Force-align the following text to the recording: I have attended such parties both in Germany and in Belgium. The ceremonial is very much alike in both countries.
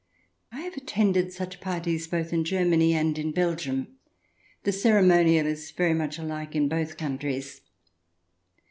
I 0.51 0.61
have 0.61 0.77
attended 0.77 1.31
such 1.31 1.61
parties 1.61 2.07
both 2.07 2.33
in 2.33 2.43
Germany 2.43 2.95
and 2.95 3.15
in 3.19 3.31
Belgium. 3.31 3.99
The 4.63 4.71
ceremonial 4.71 5.45
is 5.45 5.69
very 5.69 5.93
much 5.93 6.17
alike 6.17 6.55
in 6.55 6.67
both 6.67 6.97
countries. 6.97 7.61